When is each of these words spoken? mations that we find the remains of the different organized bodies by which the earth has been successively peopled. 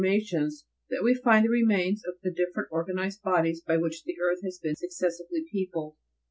mations 0.01 0.65
that 0.89 1.03
we 1.03 1.13
find 1.13 1.45
the 1.45 1.49
remains 1.49 2.03
of 2.07 2.15
the 2.23 2.31
different 2.31 2.67
organized 2.71 3.21
bodies 3.21 3.61
by 3.67 3.77
which 3.77 4.03
the 4.03 4.17
earth 4.19 4.39
has 4.43 4.57
been 4.57 4.75
successively 4.75 5.45
peopled. 5.51 5.95